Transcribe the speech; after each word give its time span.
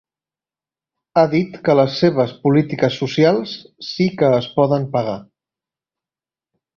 Ha 1.17 1.23
dit 1.33 1.57
que 1.67 1.75
les 1.79 1.97
seves 2.03 2.33
polítiques 2.47 2.97
socials 3.01 3.53
‘sí 3.89 4.07
que 4.23 4.31
es 4.39 4.49
poden 4.57 4.89
pagar’. 4.97 5.19